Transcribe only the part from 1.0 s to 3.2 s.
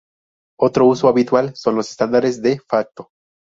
habitual son los estándares "de facto".